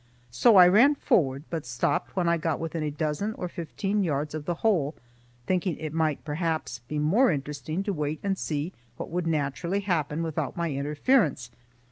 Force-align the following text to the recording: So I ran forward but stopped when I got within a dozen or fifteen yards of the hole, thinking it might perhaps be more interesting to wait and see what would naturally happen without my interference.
So 0.31 0.55
I 0.55 0.67
ran 0.67 0.95
forward 0.95 1.43
but 1.51 1.63
stopped 1.63 2.15
when 2.15 2.27
I 2.27 2.37
got 2.37 2.59
within 2.59 2.81
a 2.81 2.89
dozen 2.89 3.35
or 3.35 3.47
fifteen 3.47 4.03
yards 4.03 4.33
of 4.33 4.45
the 4.45 4.55
hole, 4.65 4.95
thinking 5.45 5.77
it 5.77 5.93
might 5.93 6.25
perhaps 6.25 6.79
be 6.87 6.97
more 6.97 7.29
interesting 7.31 7.83
to 7.83 7.93
wait 7.93 8.19
and 8.23 8.35
see 8.35 8.73
what 8.97 9.11
would 9.11 9.27
naturally 9.27 9.81
happen 9.81 10.23
without 10.23 10.57
my 10.57 10.71
interference. 10.71 11.51